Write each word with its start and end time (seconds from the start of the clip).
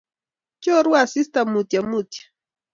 choru 0.63 0.91
asista 1.03 1.39
mutyomutyo 1.51 2.23